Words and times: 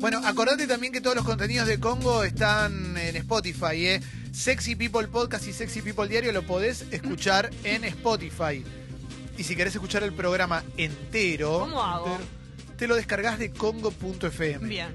Bueno, 0.00 0.20
acordate 0.24 0.66
también 0.66 0.92
que 0.92 1.00
todos 1.00 1.14
los 1.14 1.24
contenidos 1.26 1.68
de 1.68 1.78
Congo 1.78 2.24
están 2.24 2.96
en 2.96 3.16
Spotify, 3.16 3.86
¿eh? 3.86 4.00
Sexy 4.32 4.74
People 4.74 5.06
Podcast 5.08 5.46
y 5.46 5.52
Sexy 5.52 5.82
People 5.82 6.08
Diario 6.08 6.32
lo 6.32 6.42
podés 6.42 6.86
escuchar 6.90 7.50
en 7.64 7.84
Spotify. 7.84 8.64
Y 9.36 9.44
si 9.44 9.56
querés 9.56 9.74
escuchar 9.74 10.02
el 10.02 10.12
programa 10.14 10.64
entero, 10.78 11.60
¿Cómo 11.60 11.82
hago? 11.82 12.18
te 12.78 12.86
lo 12.86 12.96
descargas 12.96 13.38
de 13.38 13.50
congo.fm. 13.50 14.66
Bien. 14.68 14.88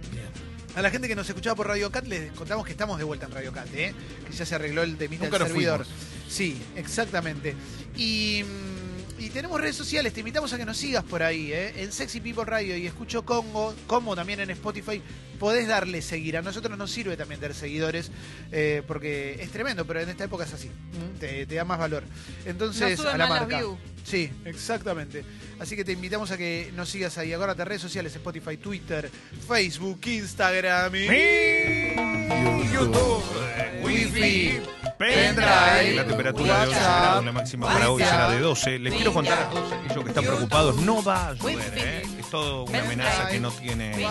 A 0.75 0.81
la 0.81 0.89
gente 0.89 1.07
que 1.07 1.15
nos 1.15 1.29
escuchaba 1.29 1.55
por 1.55 1.67
Radio 1.67 1.91
Cat 1.91 2.05
les 2.07 2.31
contamos 2.31 2.65
que 2.65 2.71
estamos 2.71 2.97
de 2.97 3.03
vuelta 3.03 3.27
en 3.27 3.31
Radio 3.31 3.53
Cat, 3.53 3.67
¿eh? 3.75 3.93
que 4.27 4.35
ya 4.35 4.45
se 4.45 4.55
arregló 4.55 4.81
el 4.83 4.97
temita 4.97 5.25
Nunca 5.25 5.37
del 5.37 5.47
servidor. 5.47 5.85
fuimos. 5.85 6.03
Sí, 6.27 6.61
exactamente. 6.75 7.55
Y, 7.95 8.43
mm, 8.43 8.74
y 9.17 9.29
tenemos 9.29 9.59
redes 9.59 9.75
sociales, 9.75 10.13
te 10.13 10.19
invitamos 10.19 10.51
a 10.53 10.57
que 10.57 10.65
nos 10.65 10.77
sigas 10.77 11.03
por 11.03 11.23
ahí, 11.23 11.51
¿eh? 11.53 11.73
en 11.77 11.91
Sexy 11.91 12.19
People 12.19 12.45
Radio 12.45 12.75
y 12.75 12.85
Escucho 12.85 13.23
Congo, 13.25 13.73
como 13.87 14.15
también 14.15 14.39
en 14.41 14.49
Spotify, 14.49 15.01
podés 15.39 15.67
darle 15.67 16.01
seguir. 16.01 16.37
A 16.37 16.41
nosotros 16.41 16.77
nos 16.77 16.91
sirve 16.91 17.15
también 17.15 17.39
tener 17.39 17.55
seguidores, 17.55 18.11
eh, 18.51 18.83
porque 18.87 19.37
es 19.39 19.51
tremendo, 19.51 19.85
pero 19.85 20.01
en 20.01 20.09
esta 20.09 20.25
época 20.25 20.43
es 20.43 20.53
así, 20.53 20.69
te, 21.19 21.45
te 21.45 21.55
da 21.55 21.63
más 21.63 21.79
valor. 21.79 22.03
Entonces, 22.45 22.97
No 22.97 23.03
suben 23.03 23.15
a 23.15 23.17
la 23.17 23.27
marca. 23.27 23.61
Sí, 24.03 24.29
exactamente. 24.45 25.25
Así 25.59 25.75
que 25.75 25.83
te 25.83 25.93
invitamos 25.93 26.29
a 26.29 26.37
que 26.37 26.71
nos 26.75 26.89
sigas 26.89 27.17
ahí. 27.17 27.33
Acuérdate, 27.33 27.65
redes 27.65 27.81
sociales, 27.81 28.15
Spotify, 28.15 28.57
Twitter, 28.57 29.09
Facebook, 29.47 29.99
Instagram 30.05 30.95
y... 30.95 31.07
La 35.75 36.05
temperatura 36.05 36.61
de 36.61 36.67
11 36.67 36.79
grados, 36.79 37.25
la 37.25 37.31
máxima 37.31 37.67
para 37.67 37.89
hoy 37.89 38.03
será 38.03 38.29
de 38.29 38.39
12. 38.39 38.79
Les 38.79 38.93
quiero 38.93 39.13
contar 39.13 39.39
a 39.39 39.49
todos 39.49 39.71
aquellos 39.71 40.03
que 40.03 40.09
están 40.09 40.23
preocupados, 40.23 40.75
no 40.77 41.03
va 41.03 41.27
a 41.27 41.33
llover, 41.33 41.73
¿eh? 41.75 42.03
Es 42.19 42.29
todo 42.29 42.63
una 42.63 42.79
amenaza 42.79 43.27
que 43.27 43.39
no 43.39 43.51
tiene 43.51 44.07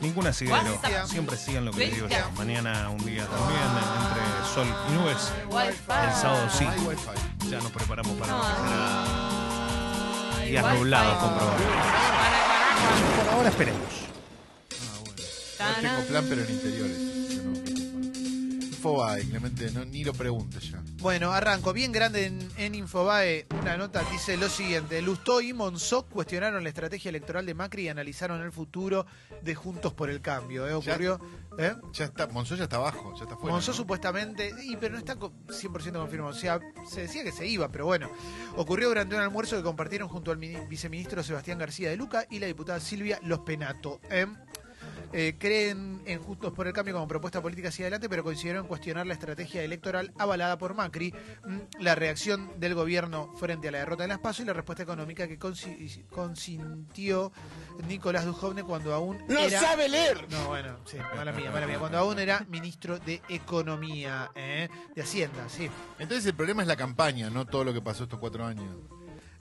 ningún 0.00 0.26
asidero. 0.26 0.80
Siempre 1.06 1.36
sigan 1.36 1.64
lo 1.64 1.72
que 1.72 1.78
les 1.86 1.94
digo 1.94 2.08
yo. 2.08 2.16
Mañana 2.36 2.88
un 2.90 3.04
día 3.04 3.26
también, 3.26 3.60
entre 4.08 4.22
sol 4.54 4.66
y 4.88 4.92
nubes. 4.92 5.32
El 5.88 6.12
sábado 6.14 6.48
sí. 6.50 6.66
Ya 7.50 7.58
nos 7.58 7.72
preparamos 7.72 8.16
para 8.16 8.36
lo 8.36 8.42
que 8.42 8.48
será 8.48 9.22
días 10.46 10.74
nublados 10.74 11.16
con. 11.18 11.30
Por 13.16 13.34
ahora 13.34 13.48
esperemos. 13.48 13.80
Ah, 14.72 14.98
bueno. 15.04 15.22
Yo 15.58 15.88
tengo 15.88 16.08
plan, 16.08 16.26
pero 16.28 16.42
en 16.42 16.50
interiores. 16.50 17.11
Infobae, 18.82 19.22
Clemente, 19.24 19.70
no, 19.70 19.84
ni 19.84 20.02
lo 20.02 20.12
preguntes 20.12 20.70
ya. 20.72 20.82
Bueno, 20.98 21.32
arranco. 21.32 21.72
Bien 21.72 21.92
grande 21.92 22.26
en, 22.26 22.48
en 22.56 22.74
Infobae. 22.74 23.46
Una 23.60 23.76
nota 23.76 24.02
dice 24.10 24.36
lo 24.36 24.48
siguiente. 24.48 25.00
Lustó 25.02 25.40
y 25.40 25.52
Monzó 25.52 26.04
cuestionaron 26.06 26.62
la 26.64 26.68
estrategia 26.68 27.08
electoral 27.10 27.46
de 27.46 27.54
Macri 27.54 27.84
y 27.84 27.88
analizaron 27.88 28.40
el 28.42 28.50
futuro 28.50 29.06
de 29.40 29.54
Juntos 29.54 29.92
por 29.94 30.10
el 30.10 30.20
Cambio. 30.20 30.66
¿eh? 30.66 30.74
Ocurrió... 30.74 31.20
¿eh? 31.58 31.74
Ya 31.92 32.06
está, 32.06 32.26
Monzó 32.26 32.56
ya 32.56 32.64
está 32.64 32.76
abajo, 32.76 33.14
ya 33.16 33.22
está 33.22 33.36
fuera. 33.36 33.52
Monzó 33.54 33.70
¿no? 33.70 33.76
supuestamente, 33.76 34.52
y, 34.64 34.76
pero 34.76 34.94
no 34.94 34.98
está 34.98 35.14
co- 35.16 35.32
100% 35.48 35.92
confirmado. 35.92 36.30
O 36.32 36.38
sea, 36.38 36.58
se 36.90 37.02
decía 37.02 37.22
que 37.22 37.30
se 37.32 37.46
iba, 37.46 37.68
pero 37.70 37.86
bueno. 37.86 38.10
Ocurrió 38.56 38.88
durante 38.88 39.14
un 39.14 39.20
almuerzo 39.20 39.56
que 39.56 39.62
compartieron 39.62 40.08
junto 40.08 40.32
al 40.32 40.38
mini- 40.38 40.66
viceministro 40.68 41.22
Sebastián 41.22 41.58
García 41.58 41.88
de 41.88 41.96
Luca 41.96 42.26
y 42.30 42.40
la 42.40 42.46
diputada 42.48 42.80
Silvia 42.80 43.20
Los 43.22 43.40
Penato. 43.40 44.00
¿eh? 44.10 44.26
Eh, 45.12 45.36
creen 45.38 46.00
en 46.06 46.22
Juntos 46.22 46.52
por 46.54 46.66
el 46.66 46.72
Cambio 46.72 46.94
como 46.94 47.06
propuesta 47.06 47.42
política 47.42 47.68
hacia 47.68 47.84
adelante, 47.84 48.08
pero 48.08 48.24
consideraron 48.24 48.66
cuestionar 48.66 49.06
la 49.06 49.12
estrategia 49.12 49.62
electoral 49.62 50.12
avalada 50.18 50.56
por 50.56 50.74
Macri, 50.74 51.12
mm, 51.44 51.58
la 51.80 51.94
reacción 51.94 52.50
del 52.58 52.74
gobierno 52.74 53.32
frente 53.36 53.68
a 53.68 53.72
la 53.72 53.78
derrota 53.78 54.04
de 54.04 54.08
las 54.08 54.18
PASO 54.20 54.42
y 54.42 54.46
la 54.46 54.54
respuesta 54.54 54.82
económica 54.82 55.28
que 55.28 55.38
consi- 55.38 56.04
consintió 56.08 57.30
Nicolás 57.88 58.24
Dujovne 58.24 58.62
cuando 58.64 58.94
aún 58.94 59.18
era... 59.44 59.76
leer! 59.88 60.26
No, 60.30 60.48
bueno, 60.48 60.78
sí, 60.86 60.96
mala 61.14 61.32
mía, 61.32 61.50
mala 61.50 61.66
mía. 61.66 61.78
Cuando 61.78 61.98
aún 61.98 62.18
era 62.18 62.46
ministro 62.48 62.98
de 62.98 63.20
Economía, 63.28 64.30
¿eh? 64.34 64.68
de 64.94 65.02
Hacienda, 65.02 65.48
sí. 65.48 65.68
Entonces 65.98 66.24
el 66.26 66.34
problema 66.34 66.62
es 66.62 66.68
la 66.68 66.76
campaña, 66.76 67.28
no 67.30 67.44
todo 67.46 67.64
lo 67.64 67.72
que 67.74 67.82
pasó 67.82 68.04
estos 68.04 68.18
cuatro 68.18 68.44
años. 68.46 68.74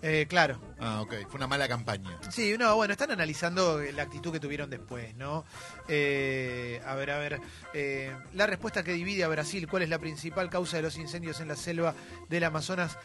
Eh, 0.04 0.26
claro. 0.28 0.60
Ah, 0.80 1.02
ok, 1.02 1.14
fue 1.28 1.38
una 1.38 1.48
mala 1.48 1.68
campaña. 1.68 2.18
Sí, 2.32 2.56
no, 2.58 2.76
bueno, 2.76 2.94
están 2.94 3.12
analizando 3.12 3.80
la 3.94 4.04
actitud 4.04 4.32
que 4.32 4.40
tuvieron 4.40 4.70
después, 4.70 5.16
¿no? 5.16 5.46
Eh, 5.88 6.82
a 6.86 6.96
ver, 6.96 7.12
a 7.12 7.18
ver. 7.20 7.40
eh, 7.74 8.16
la 8.34 8.48
respuesta 8.48 8.84
que 8.84 8.94
divide 8.94 9.24
a 9.24 9.28
Brasil, 9.28 9.68
¿cuál 9.68 9.84
es 9.84 9.90
la 9.90 10.00
principal 10.00 10.50
causa 10.50 10.78
de 10.78 10.84
los 10.84 10.98
incendios 10.98 11.40
en 11.40 11.48
la 11.50 11.56
selva 11.56 11.94
del 12.30 12.44
Amazonas 12.44 12.98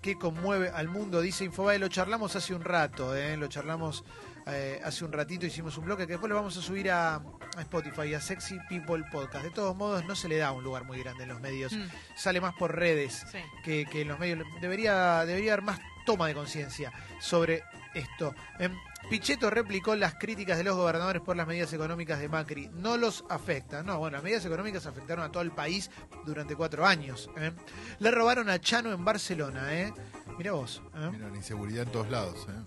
que 0.00 0.16
conmueve 0.16 0.68
al 0.68 0.88
mundo? 0.88 1.20
Dice 1.20 1.44
Infobae, 1.44 1.78
lo 1.78 1.88
charlamos 1.88 2.36
hace 2.36 2.54
un 2.54 2.62
rato, 2.62 3.16
¿eh? 3.16 3.36
Lo 3.36 3.48
charlamos 3.48 4.04
eh, 4.46 4.80
hace 4.84 5.04
un 5.04 5.10
ratito, 5.12 5.46
hicimos 5.46 5.76
un 5.78 5.86
bloque 5.86 6.06
que 6.06 6.12
después 6.12 6.28
lo 6.28 6.36
vamos 6.36 6.56
a 6.56 6.62
subir 6.62 6.90
a, 6.90 7.16
a 7.16 7.60
Spotify, 7.62 8.14
a 8.14 8.20
Sexy 8.20 8.58
People 8.68 9.02
Podcast. 9.10 9.42
De 9.44 9.50
todos 9.50 9.74
modos, 9.74 10.04
no 10.04 10.14
se 10.14 10.28
le 10.28 10.36
da 10.36 10.52
un 10.52 10.62
lugar 10.62 10.84
muy 10.84 11.00
grande 11.02 11.24
en 11.24 11.30
los 11.30 11.40
medios. 11.40 11.72
Mm, 11.72 11.86
Sale 12.16 12.40
más 12.40 12.54
por 12.54 12.76
redes 12.76 13.24
sí. 13.32 13.38
que, 13.64 13.86
que 13.86 14.02
en 14.02 14.08
los 14.08 14.18
medios 14.20 14.46
debería, 14.60 15.24
debería 15.24 15.54
haber 15.54 15.64
más 15.64 15.80
toma 16.04 16.26
de 16.28 16.34
conciencia 16.34 16.92
sobre 17.20 17.62
esto. 17.94 18.34
Em, 18.58 18.72
Pichetto 19.10 19.50
replicó 19.50 19.94
las 19.96 20.14
críticas 20.14 20.56
de 20.56 20.64
los 20.64 20.76
gobernadores 20.76 21.20
por 21.20 21.36
las 21.36 21.46
medidas 21.46 21.72
económicas 21.74 22.20
de 22.20 22.28
Macri. 22.28 22.70
No 22.72 22.96
los 22.96 23.24
afectan. 23.28 23.84
No, 23.84 23.98
bueno, 23.98 24.16
las 24.16 24.24
medidas 24.24 24.44
económicas 24.46 24.86
afectaron 24.86 25.24
a 25.24 25.30
todo 25.30 25.42
el 25.42 25.50
país 25.52 25.90
durante 26.24 26.56
cuatro 26.56 26.86
años. 26.86 27.28
¿eh? 27.36 27.52
Le 27.98 28.10
robaron 28.10 28.48
a 28.48 28.58
Chano 28.60 28.92
en 28.92 29.04
Barcelona, 29.04 29.74
¿eh? 29.74 29.92
Mira 30.38 30.52
vos. 30.52 30.82
¿eh? 30.94 31.08
Mira, 31.12 31.28
la 31.28 31.36
inseguridad 31.36 31.82
en 31.84 31.92
todos 31.92 32.10
lados. 32.10 32.46
¿eh? 32.48 32.62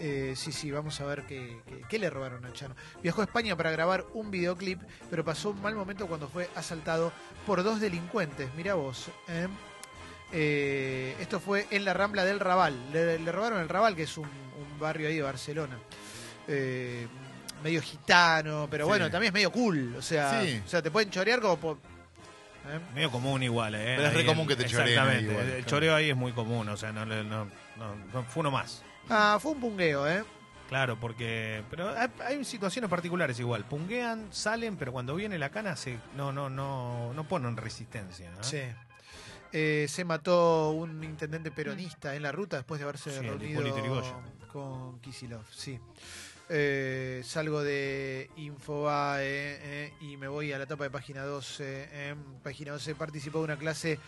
Eh, 0.00 0.34
sí, 0.36 0.50
sí, 0.52 0.70
vamos 0.70 1.00
a 1.02 1.04
ver 1.04 1.24
qué, 1.26 1.60
qué- 1.66 1.82
qué 1.88 1.98
le 1.98 2.08
robaron 2.10 2.44
a 2.46 2.52
Chano. 2.54 2.74
Viajó 3.02 3.20
a 3.20 3.24
España 3.24 3.54
para 3.54 3.70
grabar 3.70 4.06
un 4.14 4.30
videoclip, 4.30 4.80
pero 5.10 5.22
pasó 5.24 5.50
un 5.50 5.60
mal 5.60 5.74
momento 5.76 6.06
cuando 6.08 6.28
fue 6.28 6.48
asaltado 6.56 7.12
por 7.46 7.62
dos 7.62 7.78
delincuentes. 7.78 8.48
Mira 8.56 8.72
vos. 8.74 9.10
¿Eh? 10.34 11.16
Esto 11.20 11.40
fue 11.40 11.66
en 11.70 11.84
la 11.84 11.94
Rambla 11.94 12.24
del 12.24 12.40
Raval. 12.40 12.74
Le, 12.92 13.18
le 13.18 13.32
robaron 13.32 13.60
el 13.60 13.68
Raval, 13.68 13.94
que 13.96 14.02
es 14.02 14.18
un, 14.18 14.24
un 14.26 14.78
barrio 14.80 15.08
ahí 15.08 15.16
de 15.16 15.22
Barcelona. 15.22 15.78
Eh, 16.48 17.06
medio 17.62 17.80
gitano, 17.80 18.68
pero 18.70 18.84
Sí. 18.84 18.88
bueno, 18.88 19.10
también 19.10 19.28
es 19.30 19.34
medio 19.34 19.50
cool. 19.52 19.94
O 19.96 20.02
sea, 20.02 20.42
Sí. 20.42 20.60
o 20.64 20.68
sea 20.68 20.82
te 20.82 20.90
pueden 20.90 21.10
chorear 21.10 21.40
como 21.40 21.56
por... 21.56 21.76
¿eh? 21.76 22.78
Medio 22.94 23.10
común 23.10 23.42
igual, 23.42 23.74
¿eh? 23.74 23.94
Pero 23.96 24.08
es 24.08 24.14
re 24.14 24.20
Ahí 24.20 24.26
común 24.26 24.42
el- 24.50 24.56
que 24.56 24.62
te 24.62 24.68
choreen 24.68 24.86
ahí 24.86 24.92
Exactamente. 24.94 25.30
igual, 25.32 25.44
el 25.46 25.52
claro. 25.52 25.66
choreo 25.66 25.94
ahí 25.94 26.10
es 26.10 26.16
muy 26.16 26.32
común, 26.32 26.68
o 26.68 26.76
sea, 26.76 26.92
no, 26.92 27.04
le- 27.06 27.24
no, 27.24 27.46
no, 27.76 27.94
no- 28.12 28.22
fue 28.24 28.40
uno 28.40 28.50
más. 28.50 28.82
Ah, 29.08 29.38
fue 29.40 29.52
un 29.52 29.60
pungueo, 29.60 30.06
¿eh? 30.08 30.24
Claro, 30.68 30.98
porque. 30.98 31.62
Pero 31.70 31.90
hay, 31.96 32.08
hay 32.26 32.44
situaciones 32.44 32.90
particulares 32.90 33.38
igual. 33.38 33.64
Punguean, 33.64 34.28
salen, 34.30 34.76
pero 34.78 34.92
cuando 34.92 35.14
viene 35.14 35.38
la 35.38 35.50
cana 35.50 35.76
se, 35.76 35.98
no, 36.16 36.32
no, 36.32 36.48
no, 36.48 37.12
no 37.14 37.24
ponen 37.28 37.56
resistencia. 37.56 38.30
¿no? 38.30 38.42
Sí. 38.42 38.60
Eh, 39.56 39.86
se 39.88 40.04
mató 40.04 40.72
un 40.72 41.04
intendente 41.04 41.52
peronista 41.52 42.16
en 42.16 42.22
la 42.24 42.32
ruta 42.32 42.56
después 42.56 42.80
de 42.80 42.84
haberse 42.84 43.12
Sí, 43.12 43.20
reunido 43.20 44.02
con 44.52 44.98
Kisilov. 45.00 45.44
Sí. 45.52 45.78
Eh, 46.48 47.22
salgo 47.24 47.62
de 47.62 48.30
Infobae 48.36 49.22
eh, 49.24 49.92
y 50.00 50.16
me 50.16 50.26
voy 50.28 50.52
a 50.52 50.58
la 50.58 50.64
etapa 50.64 50.82
de 50.84 50.90
página 50.90 51.22
12. 51.22 52.10
En 52.10 52.22
página 52.42 52.72
12 52.72 52.96
participó 52.96 53.38
de 53.38 53.44
una 53.44 53.56
clase 53.56 54.00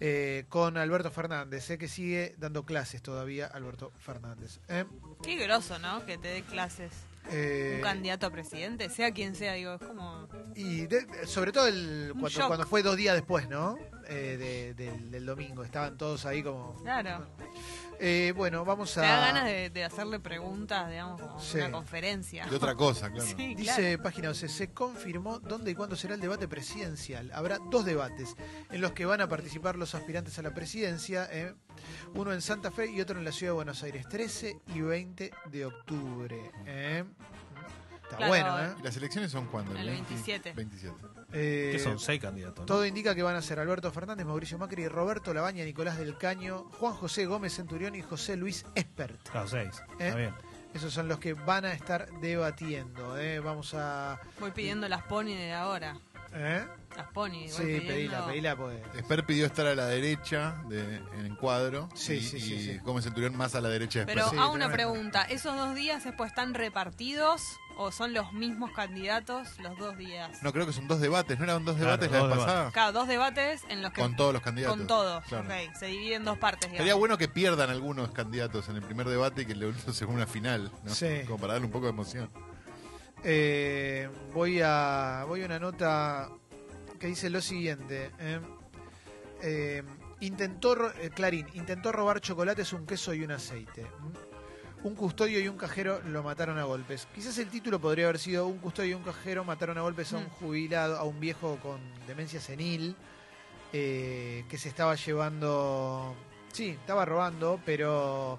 eh, 0.00 0.44
con 0.50 0.76
Alberto 0.76 1.10
Fernández, 1.10 1.70
eh, 1.70 1.78
que 1.78 1.88
sigue 1.88 2.34
dando 2.38 2.64
clases 2.64 3.00
todavía 3.02 3.46
Alberto 3.46 3.92
Fernández. 3.98 4.60
eh. 4.68 4.84
Qué 5.22 5.36
groso, 5.36 5.78
¿no? 5.78 6.04
Que 6.06 6.18
te 6.18 6.28
dé 6.28 6.42
clases 6.42 6.92
Eh, 7.30 7.74
un 7.76 7.82
candidato 7.82 8.26
a 8.26 8.30
presidente, 8.30 8.88
sea 8.90 9.12
quien 9.12 9.34
sea, 9.34 9.54
digo, 9.54 9.74
es 9.74 9.80
como... 9.80 10.28
Y 10.54 10.86
de- 10.86 11.06
sobre 11.26 11.52
todo 11.52 11.66
el, 11.68 12.08
cuando, 12.12 12.28
shock. 12.28 12.46
cuando 12.48 12.66
fue 12.66 12.82
dos 12.82 12.96
días 12.96 13.14
después, 13.14 13.48
¿no? 13.48 13.78
Eh, 14.08 14.36
de- 14.76 14.84
del, 14.84 15.10
del 15.10 15.26
domingo. 15.26 15.62
Estaban 15.64 15.96
todos 15.96 16.26
ahí 16.26 16.42
como... 16.42 16.74
Claro. 16.82 17.26
Eh, 18.02 18.32
bueno, 18.34 18.64
vamos 18.64 18.94
Te 18.94 19.00
a... 19.00 19.02
da 19.02 19.20
ganas 19.26 19.44
de, 19.44 19.68
de 19.68 19.84
hacerle 19.84 20.20
preguntas, 20.20 20.88
digamos, 20.88 21.20
como 21.20 21.38
Sí. 21.38 21.58
una 21.58 21.70
conferencia. 21.70 22.46
De 22.46 22.56
otra 22.56 22.74
cosa, 22.74 23.10
claro. 23.10 23.28
Sí, 23.36 23.54
Dice 23.54 23.98
página 23.98 24.28
12, 24.28 24.48
se 24.48 24.72
confirmó 24.72 25.38
dónde 25.38 25.70
y 25.70 25.74
cuándo 25.74 25.96
será 25.96 26.14
el 26.14 26.20
debate 26.20 26.48
presidencial. 26.48 27.30
Habrá 27.34 27.58
dos 27.70 27.84
debates 27.84 28.34
en 28.70 28.80
los 28.80 28.92
que 28.92 29.04
van 29.04 29.20
a 29.20 29.28
participar 29.28 29.76
los 29.76 29.94
aspirantes 29.94 30.38
a 30.38 30.42
la 30.42 30.54
presidencia, 30.54 31.28
eh, 31.30 31.54
uno 32.14 32.32
en 32.32 32.40
Santa 32.40 32.70
Fe 32.70 32.90
y 32.90 33.00
otro 33.02 33.18
en 33.18 33.24
la 33.24 33.32
ciudad 33.32 33.50
de 33.52 33.56
Buenos 33.56 33.82
Aires, 33.82 34.08
13 34.08 34.56
y 34.74 34.80
20 34.80 35.30
de 35.50 35.66
octubre. 35.66 36.50
eh. 36.66 37.04
Claro. 38.26 38.28
bueno, 38.28 38.62
¿eh? 38.72 38.74
¿Y 38.78 38.82
las 38.82 38.96
elecciones 38.96 39.30
son 39.30 39.46
cuándo? 39.46 39.76
El 39.78 39.86
27. 39.88 40.52
27. 40.52 40.94
Eh, 41.32 41.70
Que 41.72 41.78
son 41.78 41.98
seis 41.98 42.20
candidatos. 42.20 42.60
¿no? 42.60 42.66
Todo 42.66 42.84
indica 42.86 43.14
que 43.14 43.22
van 43.22 43.36
a 43.36 43.42
ser 43.42 43.58
Alberto 43.60 43.90
Fernández, 43.92 44.26
Mauricio 44.26 44.58
Macri, 44.58 44.88
Roberto 44.88 45.32
Labaña, 45.32 45.64
Nicolás 45.64 45.96
del 45.98 46.16
Caño, 46.18 46.64
Juan 46.78 46.94
José 46.94 47.26
Gómez 47.26 47.54
Centurión 47.54 47.94
y 47.94 48.02
José 48.02 48.36
Luis 48.36 48.64
Espert. 48.74 49.28
Claro, 49.30 49.46
seis. 49.48 49.82
¿Eh? 49.98 50.06
Está 50.08 50.16
bien. 50.16 50.34
Esos 50.74 50.92
son 50.92 51.08
los 51.08 51.18
que 51.18 51.34
van 51.34 51.64
a 51.64 51.72
estar 51.72 52.08
debatiendo. 52.20 53.18
¿eh? 53.18 53.40
Vamos 53.40 53.74
a... 53.74 54.20
Voy 54.38 54.50
pidiendo 54.52 54.88
las 54.88 55.02
pony 55.02 55.26
de 55.34 55.52
ahora. 55.52 55.96
¿eh? 56.32 56.64
Las 56.96 57.08
pony. 57.08 57.30
voy 57.30 57.48
Sí, 57.48 57.62
pidiendo- 57.62 57.86
pedila, 57.92 58.26
pedila, 58.26 58.56
pues. 58.56 58.78
Esper 58.96 59.24
pidió 59.26 59.46
estar 59.46 59.66
a 59.66 59.74
la 59.74 59.86
derecha 59.86 60.62
de, 60.68 60.96
en 61.18 61.26
encuadro. 61.26 61.88
Sí, 61.94 62.14
y, 62.14 62.20
sí, 62.22 62.40
sí, 62.40 62.54
y 62.54 62.60
sí. 62.66 62.78
Gómez 62.78 63.04
Centurión 63.04 63.36
más 63.36 63.54
a 63.56 63.60
la 63.60 63.68
derecha 63.68 64.00
de 64.00 64.06
Pero. 64.06 64.28
Sí, 64.30 64.36
hago 64.36 64.52
una 64.52 64.70
pregunta, 64.70 65.22
¿esos 65.22 65.56
dos 65.56 65.74
días 65.74 66.04
después 66.04 66.28
están 66.30 66.54
repartidos 66.54 67.42
¿O 67.82 67.90
son 67.90 68.12
los 68.12 68.32
mismos 68.34 68.72
candidatos 68.72 69.58
los 69.58 69.78
dos 69.78 69.96
días? 69.96 70.42
No, 70.42 70.52
creo 70.52 70.66
que 70.66 70.72
son 70.74 70.86
dos 70.86 71.00
debates, 71.00 71.38
¿no 71.38 71.44
eran 71.44 71.64
dos 71.64 71.76
Claro, 71.76 71.92
debates 71.92 72.10
la 72.12 72.18
dos 72.18 72.28
vez 72.28 72.36
debates. 72.36 72.54
pasada? 72.54 72.70
Claro, 72.72 72.92
dos 72.92 73.08
debates 73.08 73.62
en 73.70 73.80
los 73.80 73.90
que... 73.92 74.02
Con 74.02 74.16
todos 74.16 74.32
los 74.34 74.42
candidatos. 74.42 74.76
Con 74.76 74.86
todos, 74.86 75.24
Claro. 75.24 75.44
ok. 75.48 75.74
Se 75.78 75.86
divide 75.86 76.14
en 76.16 76.24
dos 76.24 76.36
partes, 76.36 76.60
digamos. 76.70 76.78
Sería 76.80 76.94
bueno 76.94 77.16
que 77.16 77.28
pierdan 77.28 77.70
algunos 77.70 78.10
candidatos 78.10 78.68
en 78.68 78.76
el 78.76 78.82
primer 78.82 79.08
debate 79.08 79.42
y 79.42 79.46
que 79.46 79.54
lo 79.54 79.68
usen 79.68 79.94
según 79.94 80.16
una 80.16 80.26
final, 80.26 80.70
¿no? 80.84 80.94
Sí. 80.94 81.22
Como 81.26 81.38
para 81.38 81.54
darle 81.54 81.66
un 81.68 81.72
poco 81.72 81.86
de 81.86 81.92
emoción. 81.92 82.30
Eh, 83.24 84.10
voy 84.34 84.60
a 84.62 85.24
voy 85.26 85.42
a 85.42 85.46
una 85.46 85.58
nota 85.58 86.28
que 86.98 87.06
dice 87.06 87.30
lo 87.30 87.40
siguiente. 87.40 88.10
eh. 88.18 88.40
Eh, 89.42 89.82
intentó 90.20 90.90
eh, 91.00 91.08
Clarín 91.14 91.46
intentó 91.54 91.92
robar 91.92 92.20
chocolates, 92.20 92.74
un 92.74 92.84
queso 92.84 93.14
y 93.14 93.24
un 93.24 93.30
aceite. 93.32 93.80
¿m? 93.82 94.29
Un 94.82 94.94
custodio 94.94 95.38
y 95.40 95.46
un 95.48 95.58
cajero 95.58 96.00
lo 96.06 96.22
mataron 96.22 96.58
a 96.58 96.64
golpes. 96.64 97.06
Quizás 97.14 97.36
el 97.38 97.48
título 97.48 97.78
podría 97.78 98.06
haber 98.06 98.18
sido 98.18 98.46
un 98.46 98.58
custodio 98.58 98.90
y 98.92 98.94
un 98.94 99.02
cajero 99.02 99.44
mataron 99.44 99.76
a 99.76 99.82
golpes 99.82 100.12
a 100.14 100.16
un 100.16 100.24
Mm. 100.24 100.30
jubilado, 100.40 100.96
a 100.96 101.04
un 101.04 101.20
viejo 101.20 101.58
con 101.62 101.78
demencia 102.06 102.40
senil 102.40 102.96
eh, 103.72 104.44
que 104.48 104.58
se 104.58 104.68
estaba 104.68 104.96
llevando, 104.96 106.16
sí, 106.52 106.70
estaba 106.70 107.04
robando, 107.04 107.60
pero 107.64 108.38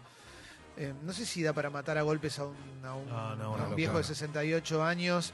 eh, 0.78 0.94
no 1.04 1.14
sé 1.14 1.26
si 1.26 1.42
da 1.44 1.54
para 1.54 1.70
matar 1.70 1.98
a 1.98 2.02
golpes 2.02 2.38
a 2.40 2.46
un, 2.46 2.56
a 2.84 2.96
un- 2.96 3.08
No, 3.08 3.36
no, 3.36 3.56
a 3.56 3.68
un 3.70 3.76
viejo 3.76 3.98
de 3.98 4.04
68 4.04 4.84
años. 4.84 5.34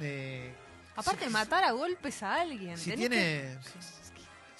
eh, 0.00 0.54
Aparte, 0.96 1.26
si- 1.26 1.30
matar 1.32 1.64
a 1.64 1.72
golpes 1.72 2.22
a 2.22 2.40
alguien. 2.40 2.78
si 2.78 2.92
tiene 2.92 3.58
si, 3.62 3.78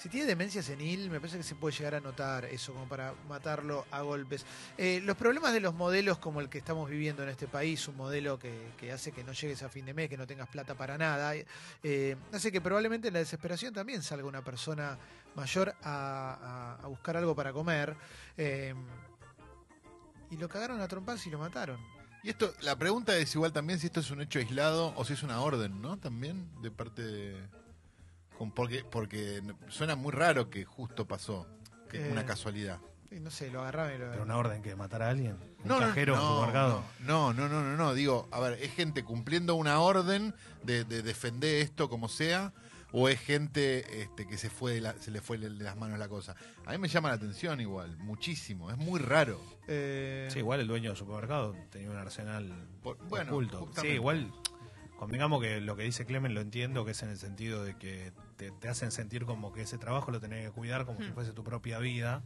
si 0.05 0.09
tiene 0.09 0.27
demencia 0.27 0.61
senil, 0.61 1.09
me 1.09 1.19
parece 1.19 1.37
que 1.37 1.43
se 1.43 1.55
puede 1.55 1.75
llegar 1.75 1.95
a 1.95 1.99
notar 1.99 2.45
eso 2.45 2.73
como 2.73 2.87
para 2.87 3.15
matarlo 3.27 3.87
a 3.89 4.01
golpes. 4.01 4.45
Eh, 4.77 5.01
los 5.03 5.17
problemas 5.17 5.51
de 5.51 5.59
los 5.59 5.73
modelos 5.73 6.19
como 6.19 6.41
el 6.41 6.47
que 6.47 6.59
estamos 6.59 6.87
viviendo 6.87 7.23
en 7.23 7.29
este 7.29 7.47
país, 7.47 7.87
un 7.87 7.97
modelo 7.97 8.37
que, 8.37 8.91
hace 8.93 9.11
que 9.11 9.23
no 9.23 9.31
llegues 9.31 9.63
a 9.63 9.69
fin 9.69 9.83
de 9.83 9.95
mes, 9.95 10.07
que 10.07 10.15
no 10.15 10.27
tengas 10.27 10.47
plata 10.47 10.75
para 10.75 10.95
nada, 10.99 11.33
eh, 11.81 12.15
hace 12.31 12.51
que 12.51 12.61
probablemente 12.61 13.07
en 13.07 13.15
la 13.15 13.19
desesperación 13.19 13.73
también 13.73 14.03
salga 14.03 14.27
una 14.27 14.43
persona 14.43 14.95
mayor 15.33 15.73
a, 15.81 16.77
buscar 16.83 17.17
algo 17.17 17.35
para 17.35 17.51
comer. 17.51 17.97
eh, 18.37 18.75
y 20.29 20.37
lo 20.37 20.47
cagaron 20.47 20.81
a 20.81 20.87
trompas 20.87 21.25
y 21.25 21.31
lo 21.31 21.39
mataron. 21.39 21.79
Y 22.21 22.29
esto, 22.29 22.53
la 22.61 22.77
pregunta 22.77 23.17
es 23.17 23.33
igual 23.33 23.53
también 23.53 23.79
si 23.79 23.87
esto 23.87 24.01
es 24.01 24.11
un 24.11 24.21
hecho 24.21 24.37
aislado 24.37 24.93
o 24.97 25.03
si 25.03 25.13
es 25.13 25.23
una 25.23 25.41
orden, 25.41 25.81
¿no? 25.81 25.97
También 25.97 26.47
de 26.61 26.69
parte 26.69 27.01
de... 27.01 27.64
porque, 28.55 28.83
porque 28.89 29.41
suena 29.69 29.95
muy 29.95 30.11
raro 30.11 30.49
que 30.49 30.65
justo 30.65 31.07
pasó, 31.07 31.47
que 31.89 31.97
es 32.01 32.07
Eh, 32.07 32.11
una 32.11 32.25
casualidad. 32.25 32.79
No 33.11 33.31
sé, 33.31 33.49
lo 33.49 33.61
agarraron 33.61 33.95
y 33.95 33.97
lo 33.97 34.11
Pero 34.11 34.23
una 34.23 34.35
orden 34.37 34.61
que 34.61 34.75
matar 34.75 35.01
a 35.01 35.09
alguien. 35.09 35.33
Un 35.63 35.67
No, 35.69 35.79
no, 35.79 35.87
cajero 35.87 36.13
un 36.15 36.19
no, 36.19 36.27
supermercado. 36.33 36.83
No, 36.99 37.33
no, 37.33 37.47
no, 37.47 37.63
no, 37.63 37.77
no, 37.77 37.93
digo, 37.93 38.27
a 38.31 38.39
ver, 38.41 38.59
¿es 38.61 38.73
gente 38.73 39.03
cumpliendo 39.05 39.55
una 39.55 39.79
orden 39.79 40.33
de, 40.63 40.83
de 40.83 41.01
defender 41.01 41.61
esto 41.61 41.87
como 41.89 42.09
sea? 42.09 42.51
¿O 42.91 43.07
es 43.09 43.19
gente 43.19 44.01
este, 44.01 44.25
que 44.27 44.37
se 44.37 44.49
fue 44.49 44.73
de 44.73 44.81
la- 44.81 44.93
se 44.97 45.11
le 45.11 45.21
fue 45.21 45.37
de 45.37 45.49
las 45.49 45.77
manos 45.77 45.97
la 45.99 46.07
cosa? 46.09 46.35
A 46.65 46.71
mí 46.71 46.77
me 46.77 46.87
llama 46.89 47.09
la 47.09 47.15
atención 47.15 47.59
igual, 47.61 47.97
muchísimo, 47.97 48.69
es 48.71 48.77
muy 48.77 48.99
raro. 48.99 49.39
Eh, 49.67 50.27
Sí, 50.31 50.39
igual 50.39 50.59
el 50.61 50.67
dueño 50.67 50.89
del 50.89 50.97
supermercado 50.97 51.55
tenía 51.71 51.89
un 51.91 51.97
arsenal 51.97 52.67
Por- 52.83 52.97
bueno, 53.07 53.31
oculto. 53.31 53.59
justamente. 53.59 53.89
Sí, 53.91 53.95
igual, 53.95 54.31
convengamos 54.97 55.41
que 55.41 55.59
lo 55.61 55.75
que 55.75 55.83
dice 55.83 56.05
Clemen 56.05 56.33
lo 56.33 56.41
entiendo, 56.41 56.85
que 56.85 56.91
es 56.91 57.03
en 57.03 57.09
el 57.09 57.17
sentido 57.17 57.63
de 57.63 57.77
que 57.77 58.13
te, 58.37 58.51
te 58.51 58.67
hacen 58.69 58.91
sentir 58.91 59.25
como 59.25 59.51
que 59.53 59.61
ese 59.61 59.77
trabajo 59.77 60.11
lo 60.11 60.19
tenés 60.19 60.45
que 60.47 60.51
cuidar 60.51 60.85
como 60.85 61.01
si 61.01 61.09
Hmm. 61.09 61.13
fuese 61.13 61.33
tu 61.33 61.43
propia 61.43 61.79
vida. 61.79 62.23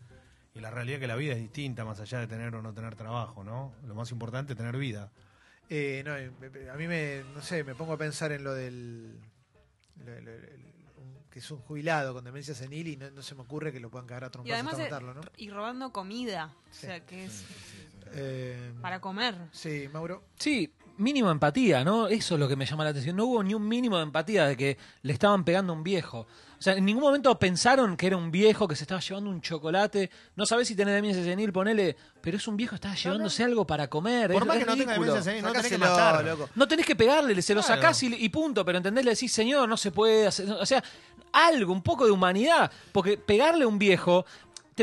Y 0.56 0.60
la 0.62 0.72
realidad 0.72 0.96
es 0.96 1.02
que 1.02 1.08
la 1.08 1.16
vida 1.16 1.34
es 1.34 1.40
distinta 1.40 1.86
más 1.86 2.00
allá 2.00 2.20
de 2.20 2.28
tener 2.28 2.56
o 2.56 2.62
no 2.62 2.74
tener 2.74 2.96
trabajo, 2.96 3.44
¿no? 3.44 3.74
Lo 3.86 3.94
más 3.96 4.12
importante 4.12 4.54
es 4.54 4.58
tener 4.58 4.76
vida. 4.78 5.12
Eh, 5.70 6.02
no, 6.04 6.18
eh, 6.18 6.32
a 6.72 6.76
mí 6.76 6.88
me, 6.88 7.24
no 7.36 7.42
sé, 7.44 7.64
me 7.64 7.76
pongo 7.76 7.94
a 7.94 7.98
pensar 7.98 8.32
en 8.32 8.44
lo 8.44 8.54
del, 8.56 9.20
lo- 10.04 10.22
lo- 10.22 10.32
que 11.30 11.38
es 11.40 11.52
un 11.52 11.60
jubilado 11.60 12.14
con 12.16 12.24
demencia 12.24 12.56
senil 12.56 12.88
y 12.88 12.98
no, 12.98 13.12
no 13.12 13.22
se 13.22 13.36
me 13.36 13.42
ocurre 13.42 13.72
que 13.72 13.80
lo 13.80 13.92
puedan 13.92 14.08
cagar 14.08 14.24
a 14.24 14.28
Y 14.28 14.32
trompadas 14.32 14.56
además, 14.56 14.74
hasta 14.74 14.84
matarlo, 14.86 15.14
¿no? 15.14 15.22
y 15.38 15.52
robando 15.52 15.92
comida. 15.94 16.56
Sí, 16.72 16.88
o 16.88 16.90
sea, 16.90 17.06
que 17.06 17.26
es 17.26 17.46
Eh, 18.14 18.74
para 18.82 19.00
comer. 19.00 19.36
sí, 19.52 19.88
Mauro. 19.94 20.24
Sí, 20.40 20.74
mínimo 21.00 21.32
empatía, 21.32 21.84
¿no? 21.84 22.08
Eso 22.08 22.36
es 22.36 22.40
lo 22.40 22.48
que 22.48 22.56
me 22.56 22.66
llama 22.66 22.84
la 22.84 22.92
atención. 22.92 23.16
No 23.16 23.26
hubo 23.26 23.44
ni 23.44 23.54
un 23.54 23.68
mínimo 23.68 23.98
de 23.98 24.04
empatía 24.04 24.46
de 24.46 24.56
que 24.58 24.78
le 25.02 25.14
estaban 25.14 25.44
pegando 25.44 25.74
a 25.74 25.76
un 25.76 25.84
viejo. 25.84 26.28
O 26.58 26.62
sea, 26.62 26.74
en 26.74 26.84
ningún 26.86 27.04
momento 27.04 27.40
pensaron 27.40 27.96
que 27.96 28.08
era 28.08 28.18
un 28.18 28.32
viejo 28.32 28.68
que 28.68 28.76
se 28.76 28.84
estaba 28.84 29.00
llevando 29.00 29.30
un 29.30 29.40
chocolate. 29.42 30.10
No 30.36 30.46
sabés 30.46 30.68
si 30.68 30.76
tenés 30.76 30.94
demencia 30.94 31.24
senil, 31.24 31.54
ponele, 31.54 31.96
pero 32.22 32.36
es 32.36 32.48
un 32.50 32.58
viejo 32.58 32.72
que 32.72 32.76
estaba 32.76 32.96
llevándose 32.96 33.44
algo 33.46 33.66
para 33.66 33.90
comer. 33.90 34.32
Por 34.34 34.42
es, 34.42 34.48
más 34.48 34.58
es 34.58 34.64
que 34.66 34.70
no 34.70 34.76
tenga 34.78 34.94
ridículo. 34.94 35.14
demencia 35.14 35.32
senil, 35.32 35.44
no 35.46 35.52
tenés 35.54 35.68
que 35.72 35.78
Sacáselo, 35.78 35.96
matar. 35.98 36.26
loco. 36.26 36.50
No 36.56 36.68
tenés 36.68 36.86
que 36.86 36.96
pegarle, 36.98 37.42
se 37.42 37.56
lo 37.56 37.62
Claro. 37.62 37.82
sacás 37.82 38.04
y, 38.04 38.08
y 38.14 38.30
punto, 38.30 38.66
pero 38.66 38.78
entendés, 38.78 39.06
le 39.06 39.12
decís, 39.12 39.32
señor, 39.32 39.70
no 39.70 39.78
se 39.78 39.92
puede 39.92 40.28
hacer. 40.28 40.50
O 40.52 40.66
sea, 40.66 40.84
algo, 41.32 41.72
un 41.72 41.82
poco 41.84 42.06
de 42.06 42.12
humanidad. 42.12 42.70
Porque 42.92 43.18
pegarle 43.18 43.64
a 43.64 43.68
un 43.68 43.80
viejo, 43.80 44.26